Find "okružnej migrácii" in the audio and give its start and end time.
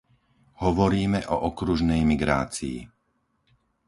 1.53-2.77